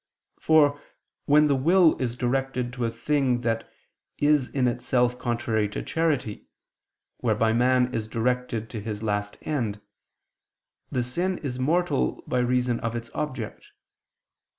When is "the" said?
1.45-1.53, 10.91-11.03